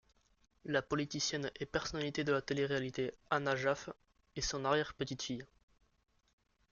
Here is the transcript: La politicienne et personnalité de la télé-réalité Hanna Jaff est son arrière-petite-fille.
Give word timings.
La 0.65 0.81
politicienne 0.81 1.51
et 1.59 1.67
personnalité 1.67 2.23
de 2.23 2.31
la 2.31 2.41
télé-réalité 2.41 3.11
Hanna 3.29 3.55
Jaff 3.55 3.91
est 4.35 4.41
son 4.41 4.65
arrière-petite-fille. 4.65 5.45